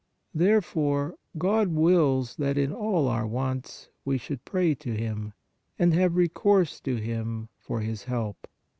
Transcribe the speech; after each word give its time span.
Therefore, 0.33 1.13
God 1.37 1.67
wills 1.67 2.37
that 2.37 2.57
in 2.57 2.73
all 2.73 3.07
our 3.07 3.27
wants 3.27 3.89
we 4.03 4.17
should 4.17 4.43
pray 4.45 4.73
to 4.73 4.93
Him, 4.95 5.33
and 5.77 5.93
have 5.93 6.15
re 6.15 6.27
course 6.27 6.79
to 6.79 6.95
Him 6.95 7.49
for 7.59 7.81
His 7.81 8.05
help. 8.05 8.47